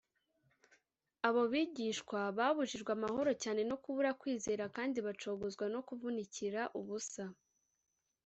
[1.27, 7.23] abo bigishwa babujijwe amahoro cyane no kubura kwizera kandi bacogozwa no kuvunikira ubusa